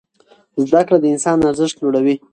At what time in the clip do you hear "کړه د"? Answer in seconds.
0.87-1.05